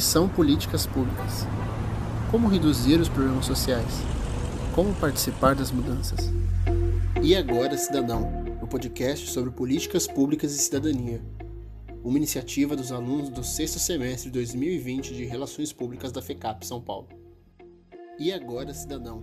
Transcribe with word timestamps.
que 0.00 0.06
são 0.06 0.26
políticas 0.26 0.86
públicas? 0.86 1.46
Como 2.30 2.48
reduzir 2.48 2.98
os 2.98 3.08
problemas 3.10 3.44
sociais? 3.44 4.00
Como 4.74 4.94
participar 4.94 5.54
das 5.54 5.70
mudanças? 5.70 6.32
E 7.22 7.36
agora, 7.36 7.76
Cidadão, 7.76 8.32
o 8.62 8.66
podcast 8.66 9.28
sobre 9.28 9.50
políticas 9.50 10.06
públicas 10.06 10.54
e 10.54 10.58
cidadania. 10.58 11.20
Uma 12.02 12.16
iniciativa 12.16 12.74
dos 12.74 12.92
alunos 12.92 13.28
do 13.28 13.44
sexto 13.44 13.78
semestre 13.78 14.30
de 14.30 14.38
2020 14.38 15.12
de 15.14 15.26
Relações 15.26 15.70
Públicas 15.70 16.10
da 16.10 16.22
FECAP 16.22 16.66
São 16.66 16.80
Paulo. 16.80 17.08
E 18.18 18.32
agora, 18.32 18.72
Cidadão. 18.72 19.20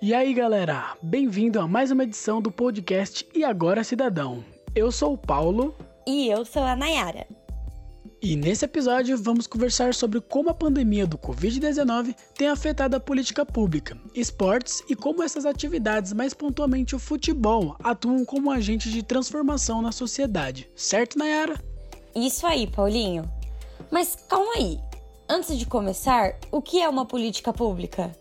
E 0.00 0.14
aí 0.14 0.32
galera, 0.32 0.96
bem-vindo 1.02 1.58
a 1.58 1.66
mais 1.66 1.90
uma 1.90 2.04
edição 2.04 2.40
do 2.40 2.52
podcast 2.52 3.28
E 3.34 3.42
Agora 3.42 3.82
Cidadão. 3.82 4.44
Eu 4.72 4.92
sou 4.92 5.14
o 5.14 5.18
Paulo. 5.18 5.74
E 6.06 6.28
eu 6.28 6.44
sou 6.44 6.62
a 6.62 6.76
Nayara. 6.76 7.26
E 8.22 8.36
nesse 8.36 8.64
episódio 8.64 9.20
vamos 9.20 9.48
conversar 9.48 9.92
sobre 9.92 10.20
como 10.20 10.50
a 10.50 10.54
pandemia 10.54 11.04
do 11.04 11.18
Covid-19 11.18 12.14
tem 12.36 12.46
afetado 12.46 12.94
a 12.94 13.00
política 13.00 13.44
pública, 13.44 13.98
esportes 14.14 14.84
e 14.88 14.94
como 14.94 15.20
essas 15.20 15.44
atividades, 15.44 16.12
mais 16.12 16.32
pontualmente 16.32 16.94
o 16.94 17.00
futebol, 17.00 17.74
atuam 17.82 18.24
como 18.24 18.52
agentes 18.52 18.92
de 18.92 19.02
transformação 19.02 19.82
na 19.82 19.90
sociedade. 19.90 20.70
Certo, 20.76 21.18
Nayara? 21.18 21.60
Isso 22.14 22.46
aí, 22.46 22.68
Paulinho. 22.68 23.28
Mas 23.90 24.16
calma 24.28 24.52
aí. 24.58 24.78
Antes 25.28 25.58
de 25.58 25.66
começar, 25.66 26.36
o 26.52 26.62
que 26.62 26.80
é 26.80 26.88
uma 26.88 27.04
política 27.04 27.52
pública? 27.52 28.16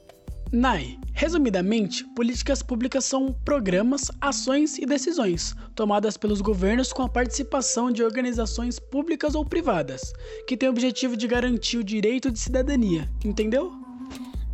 NAI. 0.51 0.97
Resumidamente, 1.19 2.05
políticas 2.15 2.61
públicas 2.61 3.03
são 3.03 3.33
programas, 3.43 4.11
ações 4.21 4.77
e 4.77 4.85
decisões 4.85 5.55
tomadas 5.73 6.15
pelos 6.15 6.41
governos 6.41 6.93
com 6.93 7.01
a 7.01 7.09
participação 7.09 7.91
de 7.91 8.03
organizações 8.03 8.77
públicas 8.77 9.33
ou 9.33 9.43
privadas, 9.43 10.13
que 10.47 10.55
têm 10.55 10.69
o 10.69 10.71
objetivo 10.71 11.17
de 11.17 11.27
garantir 11.27 11.77
o 11.77 11.83
direito 11.83 12.29
de 12.29 12.37
cidadania, 12.37 13.09
entendeu? 13.25 13.73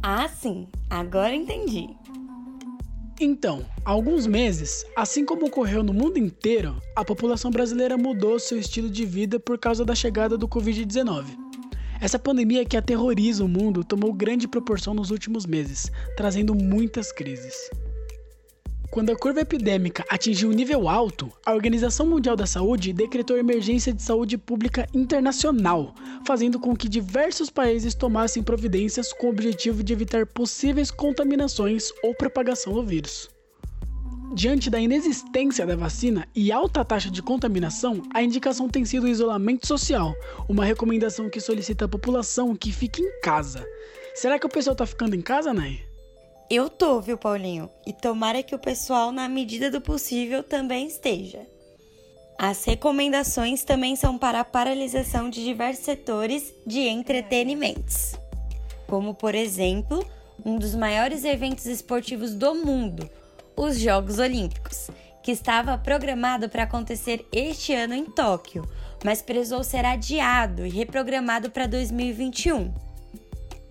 Ah, 0.02 0.30
sim, 0.30 0.66
agora 0.90 1.36
entendi. 1.36 1.90
Então, 3.20 3.66
há 3.84 3.92
alguns 3.92 4.26
meses, 4.26 4.86
assim 4.96 5.26
como 5.26 5.48
ocorreu 5.48 5.84
no 5.84 5.94
mundo 5.94 6.18
inteiro, 6.18 6.82
a 6.96 7.04
população 7.04 7.52
brasileira 7.52 7.98
mudou 7.98 8.40
seu 8.40 8.58
estilo 8.58 8.90
de 8.90 9.06
vida 9.06 9.38
por 9.38 9.60
causa 9.60 9.84
da 9.84 9.94
chegada 9.94 10.38
do 10.38 10.48
Covid-19. 10.48 11.43
Essa 12.04 12.20
pandemia 12.20 12.66
que 12.66 12.76
aterroriza 12.76 13.46
o 13.46 13.48
mundo 13.48 13.82
tomou 13.82 14.12
grande 14.12 14.46
proporção 14.46 14.94
nos 14.94 15.10
últimos 15.10 15.46
meses, 15.46 15.90
trazendo 16.18 16.54
muitas 16.54 17.14
crises. 17.14 17.54
Quando 18.92 19.14
a 19.14 19.16
curva 19.16 19.40
epidêmica 19.40 20.04
atingiu 20.10 20.50
um 20.50 20.54
nível 20.54 20.90
alto, 20.90 21.32
a 21.46 21.54
Organização 21.54 22.06
Mundial 22.06 22.36
da 22.36 22.46
Saúde 22.46 22.92
decretou 22.92 23.38
emergência 23.38 23.94
de 23.94 24.04
saúde 24.04 24.38
pública 24.38 24.86
internacional, 24.94 25.96
fazendo 26.28 26.60
com 26.60 26.76
que 26.76 26.90
diversos 26.90 27.50
países 27.50 27.96
tomassem 27.96 28.44
providências 28.44 29.14
com 29.14 29.28
o 29.28 29.30
objetivo 29.30 29.82
de 29.82 29.94
evitar 29.94 30.26
possíveis 30.26 30.92
contaminações 30.92 31.90
ou 32.04 32.14
propagação 32.14 32.74
do 32.74 32.84
vírus. 32.84 33.33
Diante 34.36 34.68
da 34.68 34.80
inexistência 34.80 35.64
da 35.64 35.76
vacina 35.76 36.28
e 36.36 36.52
alta 36.52 36.84
taxa 36.84 37.12
de 37.12 37.22
contaminação, 37.22 38.02
a 38.12 38.24
indicação 38.24 38.68
tem 38.68 38.84
sido 38.84 39.04
o 39.04 39.08
isolamento 39.08 39.68
social, 39.68 40.16
uma 40.50 40.66
recomendação 40.66 41.30
que 41.30 41.40
solicita 41.40 41.86
à 41.86 41.88
população 41.88 42.56
que 42.56 42.72
fique 42.72 43.00
em 43.00 43.22
casa. 43.22 43.64
Será 44.16 44.40
que 44.40 44.46
o 44.48 44.50
pessoal 44.50 44.76
tá 44.76 44.88
ficando 44.88 45.16
em 45.16 45.22
casa, 45.22 45.54
Nai? 45.54 45.82
Eu 46.50 46.68
tô, 46.68 47.00
viu, 47.00 47.16
Paulinho? 47.16 47.70
E 47.86 47.94
tomara 47.94 48.42
que 48.42 48.56
o 48.56 48.60
pessoal, 48.60 49.12
na 49.12 49.30
medida 49.30 49.70
do 49.70 49.80
possível, 49.80 50.42
também 50.42 50.88
esteja. 50.88 51.46
As 52.40 52.66
recomendações 52.66 53.64
também 53.64 53.96
são 53.96 54.18
para 54.18 54.40
a 54.40 54.46
paralisação 54.46 55.30
de 55.30 55.44
diversos 55.44 55.86
setores 55.86 56.52
de 56.66 56.80
entretenimentos, 56.80 58.16
como, 58.88 59.14
por 59.14 59.36
exemplo, 59.36 60.04
um 60.44 60.58
dos 60.58 60.74
maiores 60.74 61.24
eventos 61.24 61.68
esportivos 61.68 62.34
do 62.34 62.56
mundo, 62.56 63.08
os 63.56 63.80
Jogos 63.80 64.20
Olímpicos, 64.20 64.90
que 65.22 65.32
estava 65.32 65.78
programado 65.78 66.50
para 66.50 66.64
acontecer 66.64 67.26
este 67.32 67.74
ano 67.74 67.94
em 67.94 68.06
Tóquio, 68.06 68.68
mas 69.04 69.22
precisou 69.22 69.64
ser 69.64 69.86
adiado 69.86 70.66
e 70.66 70.70
reprogramado 70.70 71.50
para 71.50 71.68
2021. 71.68 72.74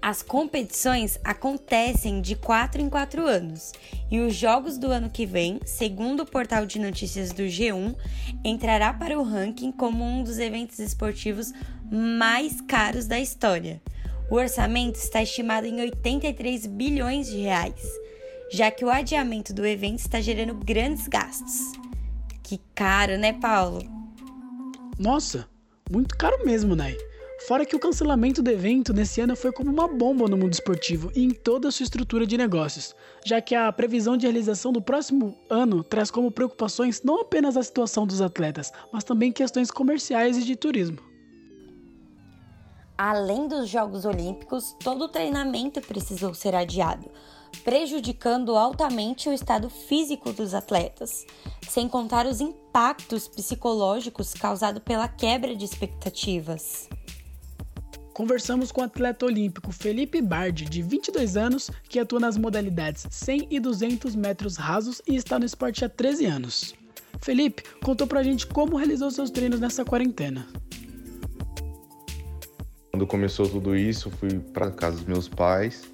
As 0.00 0.20
competições 0.20 1.18
acontecem 1.22 2.20
de 2.20 2.34
4 2.34 2.82
em 2.82 2.88
4 2.88 3.24
anos 3.24 3.72
e 4.10 4.18
os 4.18 4.34
jogos 4.34 4.76
do 4.76 4.90
ano 4.90 5.08
que 5.08 5.24
vem, 5.24 5.60
segundo 5.64 6.24
o 6.24 6.26
portal 6.26 6.66
de 6.66 6.80
notícias 6.80 7.30
do 7.30 7.44
G1, 7.44 7.94
entrará 8.44 8.92
para 8.92 9.16
o 9.18 9.22
ranking 9.22 9.70
como 9.70 10.02
um 10.02 10.24
dos 10.24 10.38
eventos 10.40 10.80
esportivos 10.80 11.52
mais 11.88 12.60
caros 12.62 13.06
da 13.06 13.20
história. 13.20 13.80
O 14.28 14.34
orçamento 14.34 14.96
está 14.96 15.22
estimado 15.22 15.66
em 15.66 15.80
83 15.80 16.66
bilhões 16.66 17.28
de 17.28 17.36
reais 17.42 18.02
já 18.52 18.70
que 18.70 18.84
o 18.84 18.90
adiamento 18.90 19.54
do 19.54 19.66
evento 19.66 20.00
está 20.00 20.20
gerando 20.20 20.54
grandes 20.54 21.08
gastos. 21.08 21.72
Que 22.42 22.60
caro, 22.74 23.16
né, 23.16 23.32
Paulo? 23.32 23.82
Nossa, 24.98 25.48
muito 25.90 26.16
caro 26.16 26.44
mesmo, 26.44 26.76
Nai. 26.76 26.94
Fora 27.48 27.66
que 27.66 27.74
o 27.74 27.80
cancelamento 27.80 28.40
do 28.40 28.50
evento 28.50 28.92
nesse 28.92 29.20
ano 29.20 29.34
foi 29.34 29.50
como 29.50 29.70
uma 29.70 29.88
bomba 29.88 30.28
no 30.28 30.36
mundo 30.36 30.52
esportivo 30.52 31.10
e 31.16 31.24
em 31.24 31.30
toda 31.30 31.68
a 31.68 31.72
sua 31.72 31.82
estrutura 31.82 32.24
de 32.24 32.38
negócios, 32.38 32.94
já 33.24 33.40
que 33.40 33.54
a 33.54 33.72
previsão 33.72 34.16
de 34.16 34.26
realização 34.26 34.70
do 34.70 34.80
próximo 34.80 35.36
ano 35.50 35.82
traz 35.82 36.08
como 36.08 36.30
preocupações 36.30 37.02
não 37.02 37.20
apenas 37.20 37.56
a 37.56 37.62
situação 37.62 38.06
dos 38.06 38.20
atletas, 38.20 38.70
mas 38.92 39.02
também 39.02 39.32
questões 39.32 39.70
comerciais 39.72 40.36
e 40.36 40.44
de 40.44 40.54
turismo. 40.54 40.98
Além 42.96 43.48
dos 43.48 43.68
Jogos 43.68 44.04
Olímpicos, 44.04 44.76
todo 44.78 45.06
o 45.06 45.08
treinamento 45.08 45.80
precisou 45.80 46.34
ser 46.34 46.54
adiado, 46.54 47.10
prejudicando 47.64 48.56
altamente 48.56 49.28
o 49.28 49.32
estado 49.32 49.70
físico 49.70 50.32
dos 50.32 50.54
atletas, 50.54 51.24
sem 51.68 51.88
contar 51.88 52.26
os 52.26 52.40
impactos 52.40 53.28
psicológicos 53.28 54.34
causados 54.34 54.82
pela 54.82 55.08
quebra 55.08 55.54
de 55.54 55.64
expectativas. 55.64 56.88
Conversamos 58.12 58.70
com 58.70 58.82
o 58.82 58.84
atleta 58.84 59.24
olímpico 59.24 59.72
Felipe 59.72 60.20
Bardi, 60.20 60.66
de 60.66 60.82
22 60.82 61.36
anos, 61.36 61.70
que 61.88 61.98
atua 61.98 62.20
nas 62.20 62.36
modalidades 62.36 63.06
100 63.10 63.48
e 63.50 63.58
200 63.58 64.14
metros 64.14 64.56
rasos 64.56 65.00
e 65.06 65.16
está 65.16 65.38
no 65.38 65.46
esporte 65.46 65.84
há 65.84 65.88
13 65.88 66.26
anos. 66.26 66.74
Felipe 67.22 67.62
contou 67.82 68.06
pra 68.06 68.22
gente 68.22 68.46
como 68.46 68.76
realizou 68.76 69.10
seus 69.10 69.30
treinos 69.30 69.60
nessa 69.60 69.84
quarentena. 69.84 70.46
Quando 72.90 73.06
começou 73.06 73.48
tudo 73.48 73.74
isso, 73.74 74.10
fui 74.10 74.38
para 74.38 74.70
casa 74.70 74.98
dos 74.98 75.06
meus 75.06 75.26
pais 75.26 75.90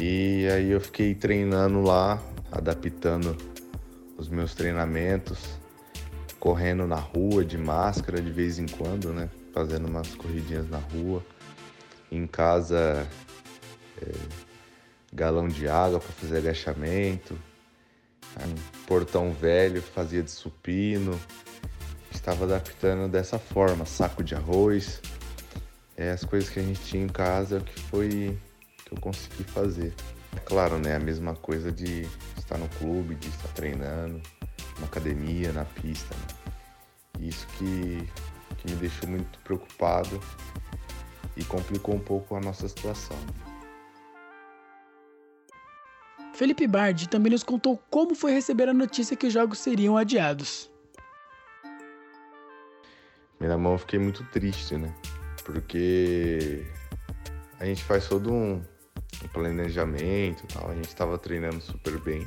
e 0.00 0.48
aí 0.48 0.70
eu 0.70 0.80
fiquei 0.80 1.12
treinando 1.14 1.82
lá, 1.82 2.22
adaptando 2.52 3.36
os 4.16 4.28
meus 4.28 4.54
treinamentos, 4.54 5.58
correndo 6.38 6.86
na 6.86 6.96
rua 6.96 7.44
de 7.44 7.58
máscara 7.58 8.22
de 8.22 8.30
vez 8.30 8.58
em 8.58 8.66
quando, 8.66 9.12
né? 9.12 9.28
Fazendo 9.52 9.88
umas 9.88 10.14
corridinhas 10.14 10.68
na 10.70 10.78
rua. 10.78 11.24
Em 12.12 12.26
casa, 12.26 13.06
é, 14.00 14.12
galão 15.12 15.48
de 15.48 15.68
água 15.68 15.98
para 15.98 16.12
fazer 16.12 16.38
agachamento. 16.38 17.36
Um 18.40 18.84
portão 18.86 19.32
velho 19.32 19.82
fazia 19.82 20.22
de 20.22 20.30
supino. 20.30 21.18
Estava 22.12 22.44
adaptando 22.44 23.10
dessa 23.10 23.38
forma, 23.38 23.84
saco 23.84 24.22
de 24.22 24.36
arroz. 24.36 25.02
É, 25.96 26.12
as 26.12 26.22
coisas 26.22 26.48
que 26.48 26.60
a 26.60 26.62
gente 26.62 26.80
tinha 26.82 27.02
em 27.02 27.08
casa 27.08 27.60
que 27.60 27.80
foi 27.82 28.38
que 28.88 28.94
eu 28.94 29.00
consegui 29.00 29.44
fazer. 29.44 29.94
É 30.36 30.40
claro, 30.40 30.78
né? 30.78 30.96
A 30.96 31.00
mesma 31.00 31.34
coisa 31.34 31.70
de 31.70 32.08
estar 32.36 32.58
no 32.58 32.68
clube, 32.70 33.14
de 33.14 33.28
estar 33.28 33.48
treinando, 33.48 34.20
na 34.80 34.86
academia, 34.86 35.52
na 35.52 35.64
pista. 35.64 36.14
Né? 36.14 37.28
Isso 37.28 37.46
que, 37.58 38.08
que 38.56 38.70
me 38.70 38.76
deixou 38.76 39.08
muito 39.08 39.38
preocupado 39.40 40.20
e 41.36 41.44
complicou 41.44 41.94
um 41.94 42.00
pouco 42.00 42.34
a 42.34 42.40
nossa 42.40 42.66
situação. 42.68 43.16
Felipe 46.34 46.66
Bardi 46.68 47.08
também 47.08 47.32
nos 47.32 47.42
contou 47.42 47.76
como 47.90 48.14
foi 48.14 48.32
receber 48.32 48.68
a 48.68 48.74
notícia 48.74 49.16
que 49.16 49.26
os 49.26 49.32
jogos 49.32 49.58
seriam 49.58 49.96
adiados. 49.96 50.70
Minha 53.40 53.58
mão 53.58 53.72
eu 53.72 53.78
fiquei 53.78 53.98
muito 53.98 54.24
triste, 54.30 54.76
né? 54.76 54.94
Porque 55.44 56.64
a 57.58 57.64
gente 57.64 57.82
faz 57.82 58.08
todo 58.08 58.32
um, 58.32 58.62
um 59.24 59.28
planejamento 59.28 60.44
e 60.44 60.46
tal. 60.46 60.70
A 60.70 60.74
gente 60.74 60.88
estava 60.88 61.18
treinando 61.18 61.60
super 61.60 61.98
bem. 62.00 62.26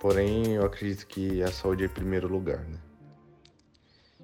Porém, 0.00 0.54
eu 0.54 0.64
acredito 0.64 1.06
que 1.06 1.42
a 1.42 1.50
saúde 1.50 1.84
é 1.84 1.86
em 1.86 1.90
primeiro 1.90 2.28
lugar, 2.28 2.60
né? 2.60 2.78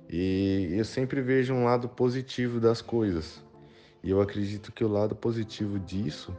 E 0.08 0.68
eu 0.72 0.84
sempre 0.84 1.22
vejo 1.22 1.54
um 1.54 1.64
lado 1.64 1.88
positivo 1.88 2.60
das 2.60 2.82
coisas. 2.82 3.42
E 4.02 4.10
eu 4.10 4.20
acredito 4.20 4.70
que 4.70 4.84
o 4.84 4.88
lado 4.88 5.16
positivo 5.16 5.78
disso 5.78 6.36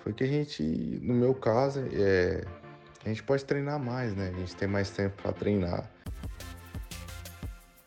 foi 0.00 0.12
que 0.12 0.24
a 0.24 0.26
gente, 0.26 0.62
no 1.02 1.14
meu 1.14 1.34
caso, 1.34 1.80
é, 1.92 2.44
a 3.04 3.08
gente 3.08 3.22
pode 3.22 3.44
treinar 3.44 3.78
mais, 3.78 4.14
né? 4.14 4.32
A 4.34 4.38
gente 4.38 4.54
tem 4.54 4.68
mais 4.68 4.90
tempo 4.90 5.22
para 5.22 5.32
treinar. 5.32 5.90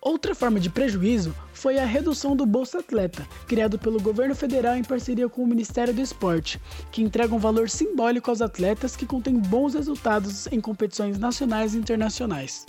Outra 0.01 0.33
forma 0.33 0.59
de 0.59 0.67
prejuízo 0.67 1.35
foi 1.53 1.77
a 1.77 1.85
redução 1.85 2.35
do 2.35 2.43
Bolsa 2.43 2.79
Atleta, 2.79 3.27
criado 3.47 3.77
pelo 3.77 4.01
governo 4.01 4.33
federal 4.33 4.75
em 4.75 4.83
parceria 4.83 5.29
com 5.29 5.43
o 5.43 5.47
Ministério 5.47 5.93
do 5.93 6.01
Esporte, 6.01 6.59
que 6.91 7.03
entrega 7.03 7.35
um 7.35 7.37
valor 7.37 7.69
simbólico 7.69 8.31
aos 8.31 8.41
atletas 8.41 8.95
que 8.95 9.05
contêm 9.05 9.37
bons 9.37 9.75
resultados 9.75 10.47
em 10.47 10.59
competições 10.59 11.19
nacionais 11.19 11.75
e 11.75 11.77
internacionais. 11.77 12.65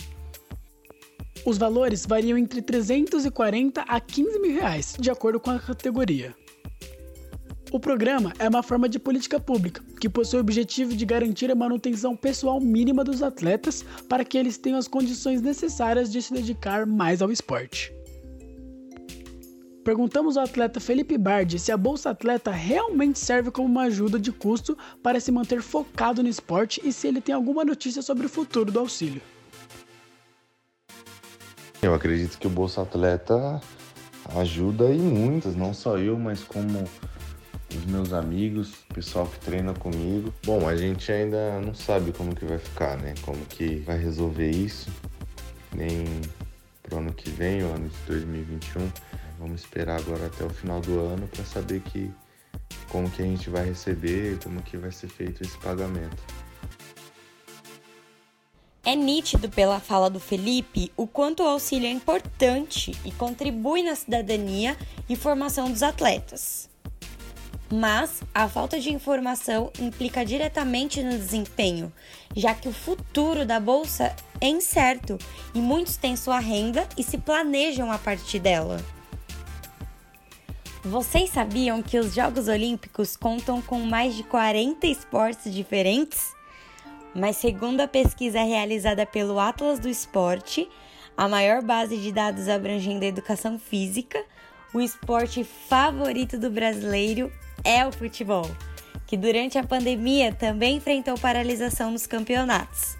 Os 1.43 1.57
valores 1.57 2.05
variam 2.05 2.37
entre 2.37 2.61
340 2.61 3.81
a 3.81 3.99
15 3.99 4.39
mil 4.39 4.53
reais, 4.53 4.95
de 4.99 5.09
acordo 5.09 5.39
com 5.39 5.49
a 5.49 5.59
categoria. 5.59 6.35
O 7.73 7.79
programa 7.79 8.31
é 8.37 8.47
uma 8.47 8.61
forma 8.61 8.87
de 8.87 8.99
política 8.99 9.39
pública 9.39 9.81
que 9.99 10.07
possui 10.07 10.37
o 10.37 10.41
objetivo 10.41 10.95
de 10.95 11.03
garantir 11.07 11.49
a 11.49 11.55
manutenção 11.55 12.15
pessoal 12.15 12.59
mínima 12.61 13.03
dos 13.03 13.23
atletas 13.23 13.83
para 14.07 14.23
que 14.23 14.37
eles 14.37 14.59
tenham 14.59 14.77
as 14.77 14.87
condições 14.87 15.41
necessárias 15.41 16.11
de 16.11 16.21
se 16.21 16.31
dedicar 16.31 16.85
mais 16.85 17.19
ao 17.19 17.31
esporte. 17.31 17.91
Perguntamos 19.83 20.37
ao 20.37 20.43
atleta 20.43 20.79
Felipe 20.79 21.17
Bardi 21.17 21.57
se 21.57 21.71
a 21.71 21.75
Bolsa 21.75 22.11
Atleta 22.11 22.51
realmente 22.51 23.17
serve 23.17 23.49
como 23.49 23.67
uma 23.67 23.85
ajuda 23.85 24.19
de 24.19 24.31
custo 24.31 24.77
para 25.01 25.19
se 25.19 25.31
manter 25.31 25.63
focado 25.63 26.21
no 26.21 26.29
esporte 26.29 26.79
e 26.83 26.93
se 26.93 27.07
ele 27.07 27.21
tem 27.21 27.33
alguma 27.33 27.65
notícia 27.65 28.03
sobre 28.03 28.27
o 28.27 28.29
futuro 28.29 28.71
do 28.71 28.77
auxílio. 28.77 29.21
Eu 31.81 31.95
acredito 31.95 32.37
que 32.37 32.45
o 32.45 32.51
Bolsa 32.51 32.83
Atleta 32.83 33.59
ajuda 34.35 34.91
e 34.91 34.99
muitas, 34.99 35.55
não 35.55 35.73
só 35.73 35.97
eu, 35.97 36.19
mas 36.19 36.43
como 36.43 36.87
os 37.77 37.85
meus 37.85 38.13
amigos, 38.13 38.73
o 38.89 38.93
pessoal 38.93 39.25
que 39.27 39.39
treina 39.39 39.73
comigo. 39.73 40.33
Bom, 40.45 40.67
a 40.67 40.75
gente 40.75 41.11
ainda 41.11 41.59
não 41.59 41.73
sabe 41.73 42.11
como 42.11 42.35
que 42.35 42.45
vai 42.45 42.57
ficar, 42.57 42.97
né? 42.97 43.13
Como 43.21 43.43
que 43.45 43.77
vai 43.77 43.97
resolver 43.97 44.49
isso, 44.49 44.89
nem 45.73 46.05
pro 46.81 46.97
ano 46.97 47.13
que 47.13 47.29
vem, 47.29 47.63
o 47.63 47.67
ano 47.67 47.89
de 47.89 47.97
2021. 48.07 48.91
Vamos 49.39 49.61
esperar 49.61 49.99
agora 49.99 50.27
até 50.27 50.45
o 50.45 50.49
final 50.49 50.79
do 50.81 50.99
ano 50.99 51.27
para 51.27 51.43
saber 51.43 51.81
que 51.81 52.11
como 52.89 53.09
que 53.09 53.21
a 53.21 53.25
gente 53.25 53.49
vai 53.49 53.65
receber, 53.65 54.37
como 54.43 54.61
que 54.61 54.77
vai 54.77 54.91
ser 54.91 55.07
feito 55.07 55.43
esse 55.43 55.57
pagamento. 55.57 56.21
É 58.85 58.95
nítido 58.95 59.49
pela 59.49 59.79
fala 59.79 60.09
do 60.09 60.19
Felipe 60.19 60.91
o 60.97 61.07
quanto 61.07 61.41
o 61.41 61.47
auxílio 61.47 61.87
é 61.87 61.91
importante 61.91 62.91
e 63.05 63.11
contribui 63.11 63.81
na 63.81 63.95
cidadania 63.95 64.77
e 65.07 65.15
formação 65.15 65.71
dos 65.71 65.81
atletas 65.81 66.72
mas 67.73 68.21
a 68.35 68.47
falta 68.47 68.79
de 68.79 68.93
informação 68.93 69.71
implica 69.79 70.23
diretamente 70.23 71.01
no 71.01 71.17
desempenho, 71.17 71.91
já 72.35 72.53
que 72.53 72.69
o 72.69 72.71
futuro 72.71 73.47
da 73.47 73.59
bolsa 73.59 74.15
é 74.39 74.47
incerto 74.47 75.17
e 75.55 75.57
muitos 75.59 75.97
têm 75.97 76.15
sua 76.15 76.37
renda 76.37 76.87
e 76.95 77.01
se 77.01 77.17
planejam 77.17 77.91
a 77.91 77.97
partir 77.97 78.37
dela. 78.37 78.79
Vocês 80.83 81.31
sabiam 81.31 81.81
que 81.81 81.97
os 81.97 82.13
Jogos 82.13 82.47
Olímpicos 82.47 83.15
contam 83.15 83.59
com 83.59 83.79
mais 83.79 84.15
de 84.15 84.21
40 84.21 84.85
esportes 84.85 85.51
diferentes? 85.51 86.31
Mas, 87.15 87.37
segundo 87.37 87.81
a 87.81 87.87
pesquisa 87.87 88.43
realizada 88.43 89.03
pelo 89.03 89.39
Atlas 89.39 89.79
do 89.79 89.89
Esporte, 89.89 90.69
a 91.17 91.27
maior 91.27 91.63
base 91.63 91.97
de 91.97 92.11
dados 92.11 92.47
abrangendo 92.47 93.03
a 93.03 93.07
educação 93.07 93.57
física, 93.57 94.23
o 94.75 94.79
esporte 94.79 95.43
favorito 95.43 96.37
do 96.37 96.51
brasileiro 96.51 97.31
é 97.63 97.85
o 97.85 97.91
futebol, 97.91 98.49
que 99.05 99.15
durante 99.15 99.57
a 99.57 99.63
pandemia 99.63 100.33
também 100.33 100.77
enfrentou 100.77 101.17
paralisação 101.17 101.91
nos 101.91 102.05
campeonatos. 102.05 102.97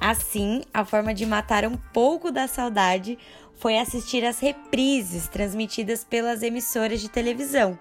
Assim, 0.00 0.62
a 0.72 0.84
forma 0.84 1.12
de 1.12 1.26
matar 1.26 1.66
um 1.66 1.76
pouco 1.92 2.30
da 2.30 2.48
saudade 2.48 3.18
foi 3.56 3.78
assistir 3.78 4.24
às 4.24 4.40
reprises 4.40 5.28
transmitidas 5.28 6.02
pelas 6.02 6.42
emissoras 6.42 7.00
de 7.00 7.10
televisão, 7.10 7.78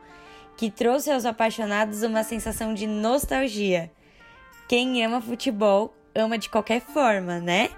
que 0.58 0.70
trouxe 0.70 1.10
aos 1.10 1.26
apaixonados 1.26 2.04
uma 2.04 2.24
sensação 2.24 2.74
de 2.74 2.86
nostalgia. 2.86 3.90
Quem 4.68 5.04
ama 5.06 5.22
futebol 5.22 5.94
ama 6.14 6.38
de 6.38 6.50
qualquer 6.50 6.82
forma, 6.82 7.40
né? 7.40 7.70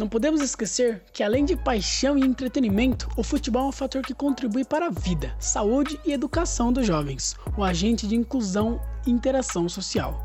Não 0.00 0.08
podemos 0.08 0.40
esquecer 0.40 1.02
que, 1.12 1.22
além 1.22 1.44
de 1.44 1.54
paixão 1.54 2.16
e 2.16 2.22
entretenimento, 2.22 3.06
o 3.18 3.22
futebol 3.22 3.66
é 3.66 3.68
um 3.68 3.72
fator 3.72 4.00
que 4.00 4.14
contribui 4.14 4.64
para 4.64 4.86
a 4.86 4.90
vida, 4.90 5.36
saúde 5.38 6.00
e 6.06 6.12
educação 6.14 6.72
dos 6.72 6.86
jovens, 6.86 7.36
o 7.54 7.62
agente 7.62 8.08
de 8.08 8.16
inclusão 8.16 8.80
e 9.06 9.10
interação 9.10 9.68
social. 9.68 10.18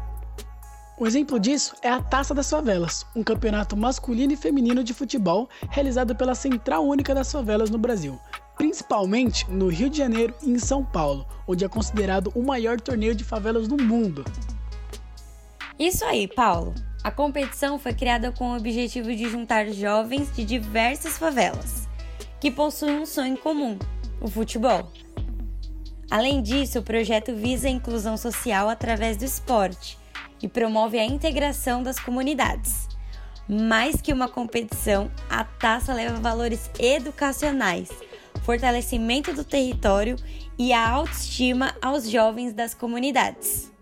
Um 0.97 1.05
exemplo 1.05 1.37
disso 1.37 1.75
é 1.81 1.89
a 1.89 2.01
Taça 2.01 2.33
das 2.33 2.49
Favelas, 2.49 3.05
um 3.13 3.21
campeonato 3.21 3.75
masculino 3.75 4.31
e 4.31 4.37
feminino 4.37 4.81
de 4.81 4.93
futebol 4.93 5.49
realizado 5.69 6.15
pela 6.15 6.35
Central 6.35 6.87
Única 6.87 7.13
das 7.13 7.29
Favelas 7.29 7.69
no 7.69 7.77
Brasil, 7.77 8.17
principalmente 8.55 9.45
no 9.51 9.67
Rio 9.67 9.89
de 9.89 9.97
Janeiro 9.97 10.33
e 10.41 10.51
em 10.51 10.57
São 10.57 10.85
Paulo, 10.85 11.27
onde 11.45 11.65
é 11.65 11.67
considerado 11.67 12.31
o 12.33 12.41
maior 12.41 12.79
torneio 12.79 13.13
de 13.13 13.25
favelas 13.25 13.67
do 13.67 13.75
mundo. 13.75 14.23
Isso 15.77 16.05
aí, 16.05 16.29
Paulo. 16.29 16.73
A 17.05 17.11
competição 17.11 17.77
foi 17.77 17.93
criada 17.93 18.31
com 18.31 18.49
o 18.49 18.57
objetivo 18.57 19.15
de 19.15 19.29
juntar 19.29 19.67
jovens 19.67 20.35
de 20.35 20.43
diversas 20.43 21.19
favelas, 21.19 21.87
que 22.41 22.49
possuem 22.49 22.97
um 22.97 23.05
sonho 23.05 23.37
comum: 23.37 23.77
o 24.19 24.27
futebol. 24.27 24.91
Além 26.09 26.41
disso, 26.41 26.79
o 26.79 26.83
projeto 26.83 27.35
visa 27.35 27.67
a 27.67 27.69
inclusão 27.69 28.17
social 28.17 28.67
através 28.67 29.17
do 29.17 29.23
esporte 29.23 29.99
e 30.41 30.47
promove 30.47 30.97
a 30.97 31.05
integração 31.05 31.83
das 31.83 31.99
comunidades. 31.99 32.87
Mais 33.47 34.01
que 34.01 34.11
uma 34.11 34.27
competição, 34.27 35.11
a 35.29 35.43
taça 35.43 35.93
leva 35.93 36.19
valores 36.19 36.71
educacionais, 36.79 37.89
fortalecimento 38.41 39.31
do 39.31 39.43
território 39.43 40.15
e 40.57 40.73
a 40.73 40.89
autoestima 40.89 41.75
aos 41.83 42.09
jovens 42.09 42.51
das 42.51 42.73
comunidades. 42.73 43.74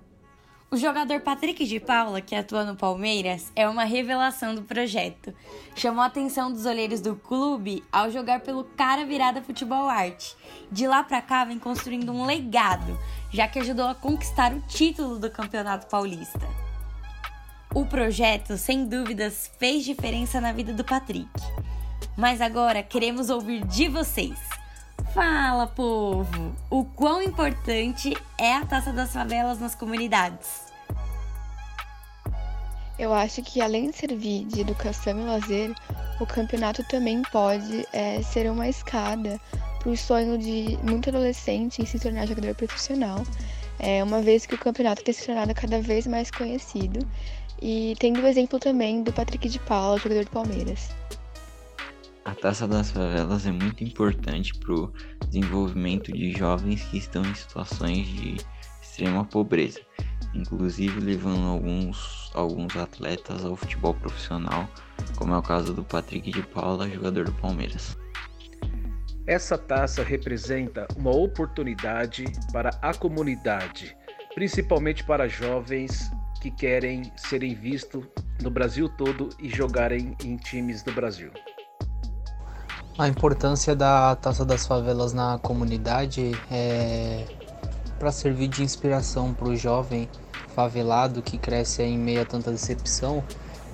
O 0.74 0.76
jogador 0.76 1.22
Patrick 1.22 1.68
de 1.68 1.80
Paula, 1.80 2.20
que 2.20 2.34
atua 2.34 2.64
no 2.64 2.76
Palmeiras, 2.76 3.52
é 3.56 3.70
uma 3.70 3.84
revelação 3.84 4.56
do 4.56 4.64
projeto. 4.64 5.32
Chamou 5.76 6.02
a 6.02 6.08
atenção 6.08 6.52
dos 6.52 6.66
olheiros 6.66 7.00
do 7.00 7.16
clube 7.16 7.84
ao 7.92 8.10
jogar 8.10 8.40
pelo 8.40 8.64
Cara 8.64 9.06
Virada 9.06 9.40
Futebol 9.40 9.88
Arte. 9.88 10.36
De 10.72 10.88
lá 10.88 11.04
para 11.04 11.22
cá 11.22 11.46
vem 11.46 11.60
construindo 11.60 12.12
um 12.12 12.26
legado, 12.26 13.00
já 13.32 13.48
que 13.48 13.60
ajudou 13.60 13.86
a 13.86 13.94
conquistar 13.94 14.52
o 14.52 14.62
título 14.62 15.20
do 15.20 15.30
Campeonato 15.30 15.86
Paulista. 15.86 16.50
O 17.72 17.86
projeto, 17.86 18.58
sem 18.58 18.84
dúvidas, 18.84 19.52
fez 19.60 19.86
diferença 19.86 20.42
na 20.42 20.52
vida 20.52 20.74
do 20.74 20.84
Patrick. 20.84 21.30
Mas 22.18 22.42
agora 22.42 22.82
queremos 22.82 23.30
ouvir 23.30 23.64
de 23.68 23.88
vocês. 23.90 24.53
Fala, 25.14 25.68
povo! 25.68 26.56
O 26.72 26.84
quão 26.84 27.22
importante 27.22 28.18
é 28.36 28.56
a 28.56 28.66
taça 28.66 28.92
das 28.92 29.14
favelas 29.14 29.60
nas 29.60 29.76
comunidades? 29.76 30.74
Eu 32.98 33.14
acho 33.14 33.44
que 33.44 33.62
além 33.62 33.92
de 33.92 33.96
servir 33.96 34.46
de 34.46 34.62
educação 34.62 35.20
e 35.20 35.24
lazer, 35.24 35.76
o 36.20 36.26
campeonato 36.26 36.84
também 36.86 37.22
pode 37.32 37.88
é, 37.94 38.24
ser 38.24 38.50
uma 38.50 38.68
escada 38.68 39.40
para 39.78 39.92
o 39.92 39.96
sonho 39.96 40.36
de 40.36 40.80
muito 40.82 41.10
adolescente 41.10 41.80
em 41.80 41.86
se 41.86 42.00
tornar 42.00 42.26
jogador 42.26 42.56
profissional, 42.56 43.22
é, 43.78 44.04
uma 44.04 44.20
vez 44.20 44.48
que 44.48 44.56
o 44.56 44.58
campeonato 44.58 45.04
tem 45.04 45.14
se 45.14 45.28
tornado 45.28 45.54
cada 45.54 45.80
vez 45.80 46.08
mais 46.08 46.32
conhecido. 46.32 47.08
E 47.62 47.96
tendo 48.00 48.20
o 48.20 48.26
exemplo 48.26 48.58
também 48.58 49.04
do 49.04 49.14
Patrick 49.14 49.48
de 49.48 49.60
Paula, 49.60 50.00
jogador 50.00 50.26
do 50.26 50.32
Palmeiras. 50.32 50.90
A 52.26 52.34
Taça 52.34 52.66
das 52.66 52.90
Favelas 52.90 53.46
é 53.46 53.52
muito 53.52 53.84
importante 53.84 54.54
para 54.54 54.74
o 54.74 54.94
desenvolvimento 55.28 56.10
de 56.12 56.32
jovens 56.32 56.82
que 56.86 56.98
estão 56.98 57.22
em 57.22 57.36
situações 57.36 58.08
de 58.08 58.38
extrema 58.82 59.26
pobreza, 59.26 59.82
inclusive 60.34 61.02
levando 61.02 61.46
alguns, 61.46 62.32
alguns 62.34 62.78
atletas 62.78 63.44
ao 63.44 63.58
futebol 63.58 63.94
profissional, 63.94 64.70
como 65.18 65.34
é 65.34 65.38
o 65.38 65.42
caso 65.42 65.74
do 65.74 65.84
Patrick 65.84 66.32
de 66.32 66.42
Paula, 66.44 66.90
jogador 66.90 67.26
do 67.26 67.34
Palmeiras. 67.34 67.98
Essa 69.28 69.58
taça 69.58 70.02
representa 70.02 70.88
uma 70.96 71.12
oportunidade 71.12 72.24
para 72.54 72.70
a 72.82 72.94
comunidade, 72.94 73.98
principalmente 74.34 75.04
para 75.04 75.28
jovens 75.28 76.10
que 76.42 76.52
querem 76.52 77.12
serem 77.18 77.54
vistos 77.54 78.06
no 78.42 78.50
Brasil 78.50 78.88
todo 78.88 79.28
e 79.40 79.50
jogarem 79.50 80.16
em 80.24 80.38
times 80.38 80.84
do 80.84 80.92
Brasil. 80.94 81.32
A 82.96 83.08
importância 83.08 83.76
da 83.76 84.16
Taça 84.16 84.46
das 84.46 84.68
Favelas 84.68 85.14
na 85.14 85.40
comunidade 85.40 86.32
é 86.52 87.26
para 87.98 88.12
servir 88.12 88.48
de 88.50 88.62
inspiração 88.62 89.34
para 89.34 89.48
o 89.48 89.56
jovem 89.56 90.08
favelado 90.54 91.20
que 91.20 91.40
cresce 91.40 91.82
em 91.82 91.98
meio 91.98 92.22
a 92.22 92.26
tanta 92.26 92.52
decepção, 92.52 93.24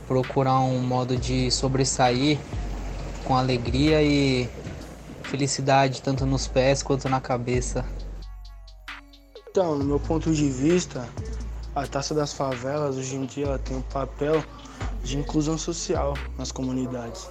procurar 0.08 0.62
um 0.62 0.80
modo 0.80 1.18
de 1.18 1.52
sobressair 1.52 2.40
com 3.26 3.36
alegria 3.36 4.02
e 4.02 4.50
felicidade 5.24 6.02
tanto 6.02 6.26
nos 6.26 6.48
pés 6.48 6.82
quanto 6.82 7.10
na 7.10 7.20
cabeça. 7.20 7.84
Então, 9.50 9.78
no 9.78 9.84
meu 9.84 10.00
ponto 10.00 10.34
de 10.34 10.50
vista, 10.50 11.06
a 11.76 11.86
Taça 11.86 12.16
das 12.16 12.32
Favelas 12.32 12.96
hoje 12.96 13.18
em 13.18 13.26
dia 13.26 13.60
tem 13.60 13.76
um 13.76 13.82
papel 13.82 14.42
de 15.04 15.18
inclusão 15.18 15.58
social 15.58 16.14
nas 16.38 16.54
comunidades. 16.54 17.28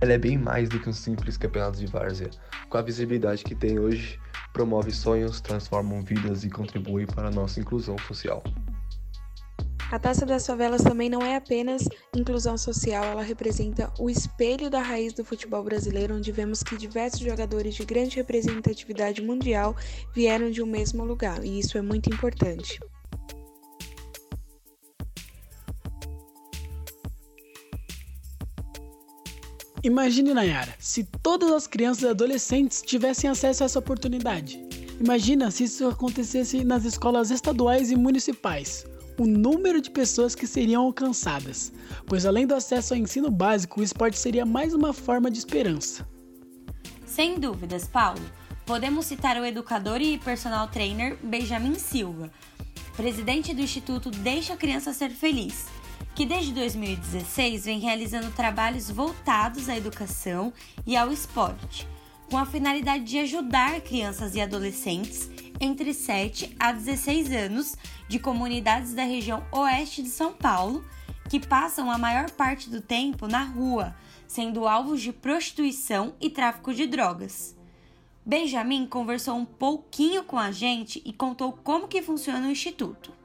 Ela 0.00 0.14
é 0.14 0.18
bem 0.18 0.38
mais 0.38 0.68
do 0.68 0.80
que 0.80 0.88
um 0.88 0.92
simples 0.94 1.36
campeonato 1.36 1.78
de 1.78 1.86
várzea. 1.86 2.30
Com 2.70 2.78
a 2.78 2.82
visibilidade 2.82 3.44
que 3.44 3.54
tem 3.54 3.78
hoje, 3.78 4.18
promove 4.50 4.90
sonhos, 4.90 5.42
transforma 5.42 6.00
vidas 6.00 6.42
e 6.42 6.48
contribui 6.48 7.06
para 7.06 7.28
a 7.28 7.30
nossa 7.30 7.60
inclusão 7.60 7.98
social. 7.98 8.42
A 9.92 9.98
Taça 9.98 10.24
das 10.24 10.46
Favelas 10.46 10.82
também 10.82 11.10
não 11.10 11.20
é 11.20 11.34
apenas 11.34 11.86
inclusão 12.16 12.56
social, 12.56 13.04
ela 13.04 13.22
representa 13.22 13.92
o 13.98 14.08
espelho 14.08 14.70
da 14.70 14.80
raiz 14.80 15.12
do 15.12 15.24
futebol 15.24 15.64
brasileiro, 15.64 16.14
onde 16.14 16.30
vemos 16.30 16.62
que 16.62 16.76
diversos 16.76 17.20
jogadores 17.20 17.74
de 17.74 17.84
grande 17.84 18.16
representatividade 18.16 19.20
mundial 19.20 19.76
vieram 20.14 20.50
de 20.50 20.62
um 20.62 20.66
mesmo 20.66 21.04
lugar, 21.04 21.44
e 21.44 21.58
isso 21.58 21.76
é 21.76 21.82
muito 21.82 22.08
importante. 22.08 22.78
Imagine, 29.82 30.34
Nayara, 30.34 30.74
se 30.78 31.04
todas 31.04 31.50
as 31.50 31.66
crianças 31.66 32.02
e 32.02 32.08
adolescentes 32.08 32.82
tivessem 32.82 33.30
acesso 33.30 33.62
a 33.62 33.66
essa 33.66 33.78
oportunidade. 33.78 34.60
Imagina 35.00 35.50
se 35.50 35.64
isso 35.64 35.88
acontecesse 35.88 36.62
nas 36.64 36.84
escolas 36.84 37.30
estaduais 37.30 37.90
e 37.90 37.96
municipais 37.96 38.84
o 39.20 39.26
número 39.26 39.82
de 39.82 39.90
pessoas 39.90 40.34
que 40.34 40.46
seriam 40.46 40.82
alcançadas, 40.84 41.70
pois 42.06 42.24
além 42.24 42.46
do 42.46 42.54
acesso 42.54 42.94
ao 42.94 43.00
ensino 43.00 43.30
básico, 43.30 43.80
o 43.80 43.82
esporte 43.82 44.18
seria 44.18 44.46
mais 44.46 44.72
uma 44.72 44.94
forma 44.94 45.30
de 45.30 45.38
esperança. 45.38 46.08
Sem 47.04 47.38
dúvidas, 47.38 47.86
Paulo. 47.86 48.22
Podemos 48.64 49.04
citar 49.04 49.36
o 49.36 49.44
educador 49.44 50.00
e 50.00 50.16
personal 50.16 50.68
trainer 50.68 51.18
Benjamin 51.22 51.74
Silva, 51.74 52.30
presidente 52.96 53.52
do 53.52 53.60
Instituto 53.60 54.10
Deixa 54.10 54.54
a 54.54 54.56
Criança 54.56 54.94
Ser 54.94 55.10
Feliz, 55.10 55.66
que 56.14 56.26
desde 56.26 56.52
2016 56.52 57.64
vem 57.64 57.78
realizando 57.78 58.30
trabalhos 58.32 58.90
voltados 58.90 59.68
à 59.68 59.76
educação 59.76 60.52
e 60.86 60.96
ao 60.96 61.12
esporte, 61.12 61.88
com 62.30 62.36
a 62.36 62.46
finalidade 62.46 63.04
de 63.04 63.18
ajudar 63.18 63.80
crianças 63.80 64.34
e 64.34 64.40
adolescentes 64.40 65.30
entre 65.60 65.92
7 65.92 66.56
a 66.58 66.72
16 66.72 67.32
anos 67.32 67.76
de 68.08 68.18
comunidades 68.18 68.94
da 68.94 69.04
região 69.04 69.44
oeste 69.52 70.02
de 70.02 70.08
São 70.08 70.32
Paulo 70.32 70.84
que 71.28 71.38
passam 71.38 71.90
a 71.90 71.96
maior 71.96 72.30
parte 72.32 72.68
do 72.68 72.80
tempo 72.80 73.28
na 73.28 73.44
rua, 73.44 73.94
sendo 74.26 74.66
alvos 74.66 75.00
de 75.00 75.12
prostituição 75.12 76.14
e 76.20 76.28
tráfico 76.28 76.74
de 76.74 76.86
drogas. 76.86 77.56
Benjamin 78.26 78.86
conversou 78.86 79.36
um 79.36 79.44
pouquinho 79.44 80.24
com 80.24 80.38
a 80.38 80.50
gente 80.50 81.00
e 81.04 81.12
contou 81.12 81.52
como 81.52 81.88
que 81.88 82.02
funciona 82.02 82.48
o 82.48 82.50
instituto. 82.50 83.19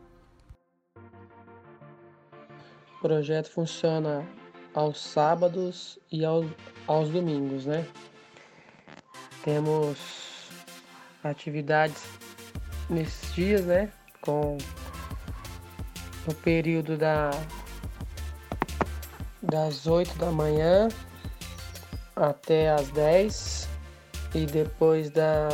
Projeto 3.06 3.52
funciona 3.52 4.28
aos 4.74 5.00
sábados 5.00 6.00
e 6.12 6.26
aos, 6.26 6.48
aos 6.88 7.08
domingos, 7.10 7.68
né? 7.68 7.86
Temos 9.44 10.50
atividades 11.24 12.04
nesses 12.90 13.32
dias, 13.36 13.66
né? 13.66 13.92
Com 14.22 14.58
o 16.28 16.34
período 16.34 16.98
da 16.98 17.30
das 19.40 19.86
8 19.86 20.18
da 20.18 20.32
manhã 20.32 20.88
até 22.16 22.72
as 22.72 22.90
10 22.90 23.70
e 24.34 24.48
depois 24.48 25.12
da 25.12 25.50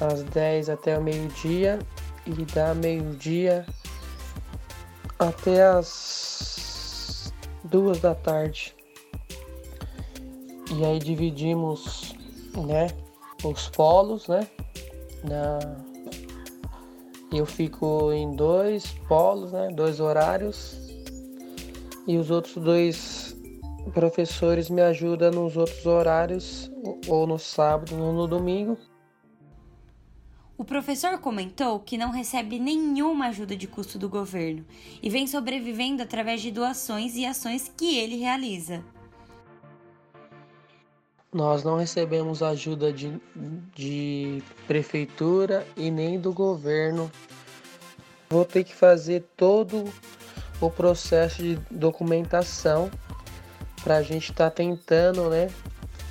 das 0.00 0.24
10 0.24 0.70
até 0.70 0.98
o 0.98 1.02
meio-dia 1.04 1.78
e 2.26 2.44
da 2.46 2.74
meio-dia 2.74 3.64
até 5.28 5.62
as 5.62 7.32
duas 7.64 8.00
da 8.00 8.14
tarde. 8.14 8.74
E 10.76 10.84
aí 10.84 10.98
dividimos, 10.98 12.14
né, 12.56 12.88
os 13.44 13.68
polos, 13.68 14.28
né? 14.28 14.46
Na 15.22 15.58
eu 17.32 17.44
fico 17.44 18.12
em 18.12 18.36
dois 18.36 18.92
polos, 19.08 19.50
né, 19.50 19.68
dois 19.72 19.98
horários. 19.98 20.76
E 22.06 22.16
os 22.16 22.30
outros 22.30 22.54
dois 22.54 23.36
professores 23.92 24.70
me 24.70 24.80
ajudam 24.82 25.30
nos 25.32 25.56
outros 25.56 25.84
horários, 25.84 26.70
ou 27.08 27.26
no 27.26 27.38
sábado 27.38 27.96
ou 28.00 28.12
no 28.12 28.26
domingo. 28.26 28.78
O 30.56 30.64
professor 30.64 31.18
comentou 31.18 31.80
que 31.80 31.98
não 31.98 32.12
recebe 32.12 32.60
nenhuma 32.60 33.26
ajuda 33.26 33.56
de 33.56 33.66
custo 33.66 33.98
do 33.98 34.08
governo 34.08 34.64
e 35.02 35.10
vem 35.10 35.26
sobrevivendo 35.26 36.00
através 36.00 36.40
de 36.40 36.52
doações 36.52 37.16
e 37.16 37.26
ações 37.26 37.72
que 37.76 37.98
ele 37.98 38.16
realiza. 38.16 38.84
Nós 41.32 41.64
não 41.64 41.76
recebemos 41.76 42.40
ajuda 42.40 42.92
de, 42.92 43.20
de 43.74 44.40
prefeitura 44.68 45.66
e 45.76 45.90
nem 45.90 46.20
do 46.20 46.32
governo. 46.32 47.10
Vou 48.30 48.44
ter 48.44 48.62
que 48.62 48.72
fazer 48.72 49.24
todo 49.36 49.92
o 50.60 50.70
processo 50.70 51.42
de 51.42 51.56
documentação 51.68 52.88
para 53.82 53.96
a 53.96 54.02
gente 54.02 54.30
estar 54.30 54.50
tá 54.50 54.50
tentando 54.50 55.28
né, 55.28 55.50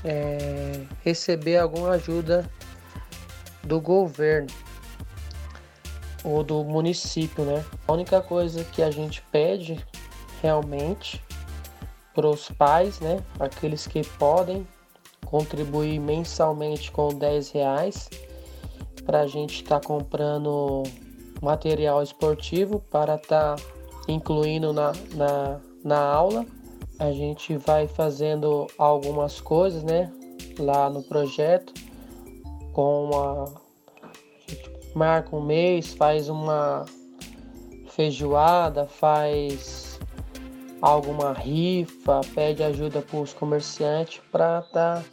é, 0.04 0.82
receber 1.02 1.58
alguma 1.58 1.92
ajuda 1.92 2.46
do 3.64 3.80
governo 3.80 4.50
ou 6.24 6.44
do 6.44 6.64
município, 6.64 7.44
né? 7.44 7.64
A 7.88 7.94
única 7.94 8.22
coisa 8.22 8.64
que 8.64 8.82
a 8.82 8.90
gente 8.90 9.22
pede 9.32 9.84
realmente 10.42 11.22
para 12.14 12.28
os 12.28 12.50
pais, 12.50 13.00
né, 13.00 13.24
aqueles 13.40 13.88
que 13.88 14.06
podem 14.18 14.68
contribuir 15.26 16.00
mensalmente 16.00 16.92
com 16.92 17.10
10 17.10 17.52
reais 17.52 18.10
para 19.06 19.22
a 19.22 19.28
gente 19.28 19.64
estar 19.64 19.80
tá 19.80 19.88
comprando 19.88 20.84
material 21.42 22.02
esportivo 22.04 22.80
para 22.92 23.16
estar 23.16 23.56
tá 23.56 23.64
incluindo 24.08 24.72
na, 24.72 24.94
na, 25.16 25.60
na 25.84 26.00
aula. 26.00 26.46
A 27.00 27.12
gente 27.12 27.58
vai 27.58 27.88
fazendo 27.88 28.68
algumas 28.78 29.42
coisas, 29.42 29.84
né? 29.84 30.12
Lá 30.60 30.90
no 30.90 31.02
projeto, 31.02 31.74
com 32.74 33.12
a, 33.14 33.62
gente 34.48 34.70
marca 34.94 35.36
um 35.36 35.42
mês, 35.42 35.94
faz 35.94 36.28
uma 36.28 36.86
feijoada, 37.88 38.86
faz 38.88 40.00
alguma 40.82 41.32
rifa, 41.32 42.22
pede 42.34 42.64
ajuda 42.64 43.02
para 43.02 43.20
os 43.20 43.34
comerciantes 43.34 44.20
para 44.32 44.60
estar 44.60 45.02
tá 45.02 45.04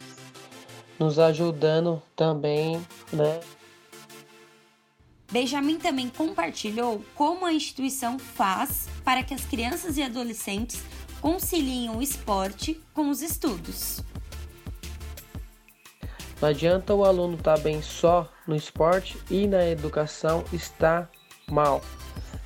nos 0.99 1.17
ajudando 1.17 2.01
também, 2.15 2.85
né? 3.13 3.39
Benjamin 5.31 5.77
também 5.77 6.09
compartilhou 6.09 7.01
como 7.15 7.45
a 7.45 7.53
instituição 7.53 8.19
faz 8.19 8.89
para 9.03 9.23
que 9.23 9.33
as 9.33 9.45
crianças 9.45 9.97
e 9.97 10.03
adolescentes 10.03 10.83
conciliem 11.21 11.89
o 11.89 12.01
esporte 12.01 12.81
com 12.93 13.09
os 13.09 13.21
estudos. 13.21 14.03
Não 16.41 16.49
adianta 16.49 16.95
o 16.95 17.05
aluno 17.05 17.35
estar 17.35 17.57
tá 17.57 17.61
bem 17.61 17.81
só 17.81 18.27
no 18.47 18.55
esporte 18.55 19.17
e 19.29 19.47
na 19.47 19.67
educação 19.67 20.43
está 20.51 21.07
mal. 21.47 21.81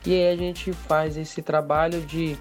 E 0.06 0.14
aí 0.14 0.34
a 0.34 0.36
gente 0.36 0.74
faz 0.74 1.16
esse 1.16 1.42
trabalho 1.42 2.02
de 2.02 2.38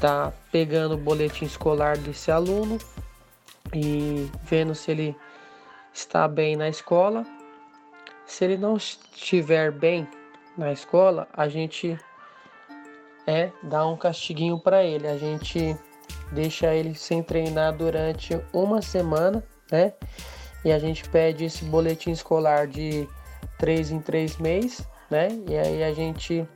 tá 0.00 0.32
pegando 0.50 0.94
o 0.94 0.98
boletim 0.98 1.44
escolar 1.44 1.98
desse 1.98 2.30
aluno 2.30 2.78
e 3.74 4.30
vendo 4.42 4.74
se 4.74 4.90
ele 4.90 5.16
está 5.92 6.26
bem 6.26 6.56
na 6.56 6.68
escola. 6.68 7.26
Se 8.26 8.44
ele 8.44 8.56
não 8.56 8.76
estiver 8.76 9.70
bem 9.70 10.08
na 10.56 10.72
escola, 10.72 11.28
a 11.34 11.48
gente 11.48 11.98
é 13.26 13.52
dá 13.62 13.86
um 13.86 13.96
castiguinho 13.96 14.58
para 14.58 14.82
ele. 14.82 15.06
A 15.06 15.18
gente 15.18 15.76
deixa 16.32 16.74
ele 16.74 16.94
sem 16.94 17.22
treinar 17.22 17.76
durante 17.76 18.40
uma 18.52 18.80
semana, 18.80 19.44
né? 19.70 19.92
E 20.64 20.72
a 20.72 20.78
gente 20.78 21.08
pede 21.08 21.44
esse 21.44 21.64
boletim 21.64 22.10
escolar 22.10 22.66
de 22.66 23.08
três 23.58 23.90
em 23.90 24.00
três 24.00 24.36
meses, 24.36 24.86
né? 25.10 25.28
E 25.48 25.56
aí 25.56 25.82
a 25.82 25.92
gente 25.92 26.46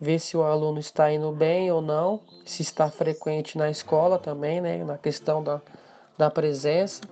vê 0.00 0.18
se 0.18 0.36
o 0.36 0.42
aluno 0.42 0.78
está 0.78 1.12
indo 1.12 1.32
bem 1.32 1.70
ou 1.72 1.82
não, 1.82 2.20
se 2.44 2.62
está 2.62 2.88
frequente 2.90 3.58
na 3.58 3.70
escola 3.70 4.18
também, 4.18 4.60
né? 4.60 4.84
Na 4.84 4.96
questão 4.96 5.42
da 5.42 5.60
da 6.18 6.28
presença, 6.28 7.02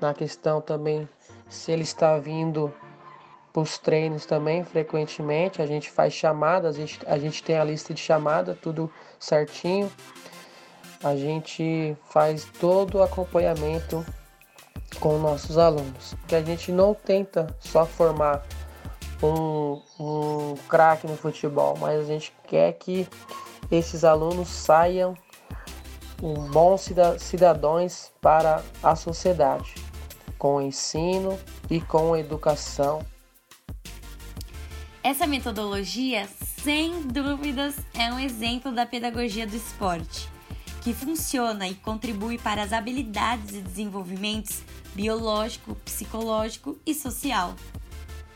na 0.00 0.12
questão 0.12 0.60
também 0.60 1.08
se 1.48 1.70
ele 1.70 1.84
está 1.84 2.18
vindo 2.18 2.74
para 3.52 3.62
os 3.62 3.78
treinos 3.78 4.26
também 4.26 4.64
frequentemente, 4.64 5.62
a 5.62 5.66
gente 5.66 5.88
faz 5.88 6.12
chamadas, 6.12 6.74
a 6.74 6.78
gente, 6.80 6.98
a 7.06 7.16
gente 7.16 7.42
tem 7.44 7.56
a 7.56 7.62
lista 7.62 7.94
de 7.94 8.00
chamada, 8.00 8.58
tudo 8.60 8.90
certinho. 9.20 9.90
a 11.02 11.14
gente 11.14 11.96
faz 12.10 12.44
todo 12.58 12.98
o 12.98 13.02
acompanhamento 13.02 14.04
com 15.00 15.18
nossos 15.18 15.58
alunos, 15.58 16.14
que 16.26 16.34
a 16.34 16.42
gente 16.42 16.72
não 16.72 16.94
tenta 16.94 17.46
só 17.60 17.84
formar 17.84 18.42
um, 19.22 19.80
um 19.98 20.54
craque 20.68 21.06
no 21.06 21.16
futebol, 21.16 21.76
mas 21.80 22.00
a 22.00 22.04
gente 22.04 22.32
quer 22.46 22.72
que 22.74 23.08
esses 23.70 24.04
alunos 24.04 24.48
saiam 24.48 25.16
bons 26.52 26.90
cidadãos 27.18 28.12
para 28.20 28.62
a 28.82 28.96
sociedade, 28.96 29.74
com 30.38 30.56
o 30.56 30.62
ensino 30.62 31.38
e 31.70 31.80
com 31.80 32.14
a 32.14 32.20
educação. 32.20 33.04
Essa 35.02 35.26
metodologia, 35.26 36.26
sem 36.62 37.02
dúvidas, 37.02 37.76
é 37.92 38.10
um 38.10 38.18
exemplo 38.18 38.72
da 38.72 38.86
pedagogia 38.86 39.46
do 39.46 39.54
esporte, 39.54 40.30
que 40.84 40.92
funciona 40.92 41.66
e 41.66 41.74
contribui 41.74 42.38
para 42.38 42.62
as 42.62 42.72
habilidades 42.72 43.54
e 43.54 43.60
desenvolvimentos 43.62 44.62
biológico, 44.94 45.74
psicológico 45.76 46.78
e 46.86 46.94
social. 46.94 47.56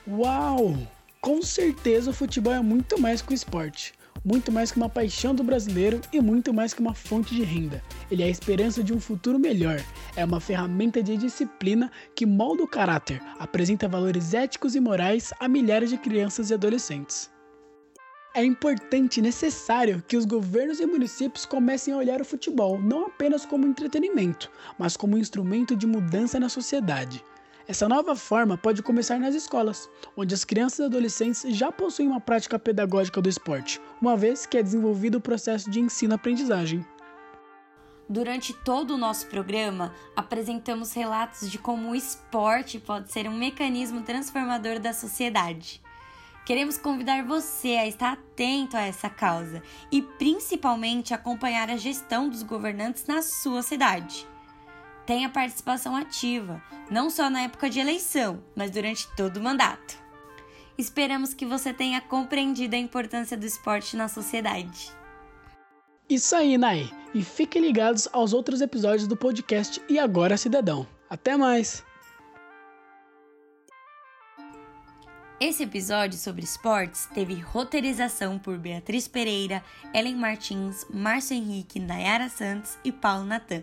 Uau! 0.09 0.77
Com 1.21 1.43
certeza 1.43 2.11
o 2.11 2.15
futebol 2.15 2.55
é 2.55 2.61
muito 2.61 2.99
mais 2.99 3.21
que 3.21 3.33
o 3.33 3.35
esporte 3.35 3.93
muito 4.25 4.51
mais 4.51 4.71
que 4.71 4.77
uma 4.77 4.89
paixão 4.89 5.35
do 5.35 5.43
brasileiro 5.43 6.01
e 6.13 6.21
muito 6.21 6.53
mais 6.53 6.75
que 6.75 6.81
uma 6.81 6.95
fonte 6.95 7.35
de 7.35 7.43
renda. 7.43 7.83
Ele 8.11 8.23
é 8.23 8.27
a 8.27 8.31
esperança 8.31 8.83
de 8.83 8.93
um 8.93 9.01
futuro 9.01 9.39
melhor. 9.39 9.81
É 10.17 10.25
uma 10.25 10.41
ferramenta 10.41 11.03
de 11.03 11.17
disciplina 11.17 11.91
que 12.15 12.27
molda 12.27 12.63
o 12.63 12.69
caráter, 12.69 13.23
apresenta 13.39 13.89
valores 13.89 14.35
éticos 14.35 14.75
e 14.75 14.81
morais 14.81 15.33
a 15.41 15.49
milhares 15.49 15.91
de 15.91 15.97
crianças 15.97 16.51
e 16.51 16.55
adolescentes. 16.55 17.31
É 18.39 18.45
importante 18.45 19.19
e 19.19 19.21
necessário 19.21 20.01
que 20.07 20.17
os 20.17 20.25
governos 20.25 20.79
e 20.79 20.87
municípios 20.87 21.45
comecem 21.45 21.93
a 21.93 21.97
olhar 21.97 22.21
o 22.21 22.25
futebol 22.25 22.81
não 22.81 23.07
apenas 23.07 23.45
como 23.45 23.67
entretenimento, 23.67 24.49
mas 24.79 24.97
como 24.97 25.17
um 25.17 25.19
instrumento 25.19 25.75
de 25.75 25.89
mudança 25.89 26.39
na 26.39 26.49
sociedade. 26.49 27.25
Essa 27.67 27.89
nova 27.89 28.15
forma 28.15 28.57
pode 28.57 28.81
começar 28.81 29.19
nas 29.19 29.35
escolas, 29.35 29.91
onde 30.17 30.35
as 30.35 30.45
crianças 30.45 30.79
e 30.79 30.83
adolescentes 30.85 31.43
já 31.49 31.73
possuem 31.73 32.07
uma 32.07 32.21
prática 32.21 32.61
pedagógica 32.61 33.21
do 33.21 33.29
esporte, 33.29 33.81
uma 34.01 34.17
vez 34.17 34.47
que 34.47 34.57
é 34.57 34.63
desenvolvido 34.63 35.19
o 35.19 35.21
processo 35.21 35.69
de 35.69 35.81
ensino-aprendizagem. 35.81 36.87
Durante 38.09 38.55
todo 38.55 38.95
o 38.95 38.99
nosso 38.99 39.27
programa, 39.27 39.93
apresentamos 40.15 40.93
relatos 40.93 41.51
de 41.51 41.59
como 41.59 41.91
o 41.91 41.95
esporte 41.97 42.79
pode 42.79 43.11
ser 43.11 43.29
um 43.29 43.37
mecanismo 43.37 44.03
transformador 44.03 44.79
da 44.79 44.93
sociedade. 44.93 45.83
Queremos 46.49 46.77
convidar 46.77 47.23
você 47.23 47.77
a 47.77 47.87
estar 47.87 48.15
atento 48.15 48.77
a 48.77 48.81
essa 48.81 49.09
causa 49.09 49.63
e 49.93 50.03
principalmente 50.03 51.15
acompanhar 51.15 51.71
a 51.71 51.77
gestão 51.77 52.29
dos 52.29 52.43
governantes 52.43 53.07
na 53.07 53.23
sua 53.23 53.63
cidade 53.63 54.27
tenha 55.09 55.31
participação 55.31 55.97
ativa, 55.97 56.63
não 56.91 57.09
só 57.09 57.31
na 57.31 57.41
época 57.41 57.71
de 57.71 57.81
eleição, 57.81 58.45
mas 58.55 58.71
durante 58.71 59.09
todo 59.17 59.39
o 59.39 59.43
mandato. 59.43 59.97
Esperamos 60.77 61.33
que 61.33 61.47
você 61.47 61.73
tenha 61.73 61.99
compreendido 61.99 62.77
a 62.77 62.79
importância 62.79 63.35
do 63.35 63.47
esporte 63.47 63.97
na 63.97 64.07
sociedade. 64.07 64.93
Isso 66.11 66.37
aí, 66.37 66.59
Nai! 66.59 66.91
E 67.15 67.25
fiquem 67.25 67.63
ligados 67.63 68.07
aos 68.13 68.35
outros 68.35 68.61
episódios 68.61 69.09
do 69.09 69.17
podcast 69.17 69.81
E 69.89 69.99
Agora 69.99 70.37
Cidadão. 70.37 70.87
Até 71.09 71.39
mais! 71.39 71.83
Esse 75.41 75.63
episódio 75.63 76.19
sobre 76.19 76.43
esportes 76.43 77.07
teve 77.15 77.35
roteirização 77.35 78.41
por 78.41 78.59
Beatriz 78.59 79.07
Pereira, 79.07 79.63
Ellen 79.95 80.17
Martins, 80.17 80.85
Márcio 80.93 81.37
Henrique, 81.37 81.79
Nayara 81.79 82.29
Santos 82.29 82.77
e 82.83 82.91
Paulo 82.91 83.25
Natan 83.25 83.63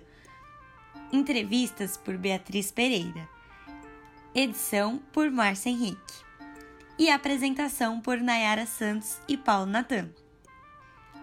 Entrevistas 1.11 1.97
por 1.97 2.17
Beatriz 2.17 2.71
Pereira. 2.71 3.27
Edição 4.33 5.01
por 5.11 5.29
Márcia 5.29 5.69
Henrique. 5.69 6.13
E 6.97 7.09
apresentação 7.09 7.99
por 7.99 8.19
Nayara 8.19 8.65
Santos 8.65 9.17
e 9.27 9.35
Paulo 9.35 9.65
Natan. 9.65 10.09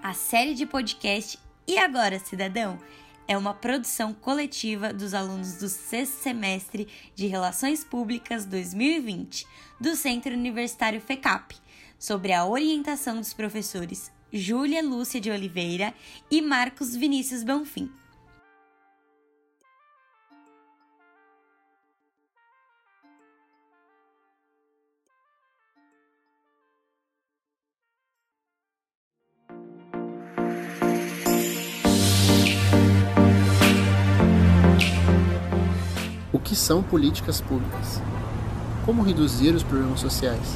A 0.02 0.12
série 0.12 0.54
de 0.54 0.66
podcast 0.66 1.38
E 1.66 1.78
Agora 1.78 2.18
Cidadão 2.18 2.78
é 3.32 3.36
uma 3.38 3.54
produção 3.54 4.12
coletiva 4.12 4.92
dos 4.92 5.14
alunos 5.14 5.54
do 5.54 5.66
sexto 5.66 6.22
semestre 6.22 6.86
de 7.14 7.26
Relações 7.26 7.82
Públicas 7.82 8.44
2020 8.44 9.46
do 9.80 9.96
Centro 9.96 10.34
Universitário 10.34 11.00
FECAP, 11.00 11.56
sobre 11.98 12.34
a 12.34 12.44
orientação 12.44 13.16
dos 13.16 13.32
professores 13.32 14.12
Júlia 14.30 14.82
Lúcia 14.82 15.18
de 15.18 15.30
Oliveira 15.30 15.94
e 16.30 16.42
Marcos 16.42 16.94
Vinícius 16.94 17.42
Bonfim. 17.42 18.01
Que 36.52 36.56
são 36.56 36.82
políticas 36.82 37.40
públicas? 37.40 37.98
Como 38.84 39.00
reduzir 39.00 39.54
os 39.54 39.62
problemas 39.62 40.00
sociais? 40.00 40.46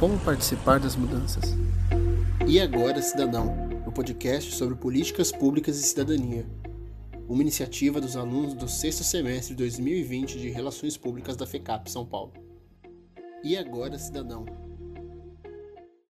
Como 0.00 0.18
participar 0.18 0.80
das 0.80 0.96
mudanças? 0.96 1.56
E 2.44 2.58
agora, 2.58 3.00
Cidadão, 3.00 3.54
o 3.86 3.92
podcast 3.92 4.52
sobre 4.52 4.74
políticas 4.74 5.30
públicas 5.30 5.78
e 5.78 5.82
cidadania. 5.84 6.44
Uma 7.28 7.40
iniciativa 7.40 8.00
dos 8.00 8.16
alunos 8.16 8.54
do 8.54 8.66
sexto 8.66 9.04
semestre 9.04 9.54
de 9.54 9.58
2020 9.58 10.40
de 10.40 10.50
Relações 10.50 10.96
Públicas 10.96 11.36
da 11.36 11.46
FECAP 11.46 11.88
São 11.88 12.04
Paulo. 12.04 12.32
E 13.44 13.56
agora, 13.56 13.96
Cidadão, 14.00 14.44